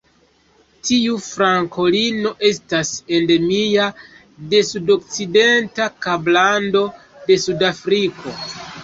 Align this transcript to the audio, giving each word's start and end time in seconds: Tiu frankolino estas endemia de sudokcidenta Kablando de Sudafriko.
Tiu 0.87 1.17
frankolino 1.25 2.31
estas 2.49 2.93
endemia 3.17 3.85
de 4.55 4.63
sudokcidenta 4.71 5.87
Kablando 6.07 6.83
de 7.29 7.39
Sudafriko. 7.45 8.35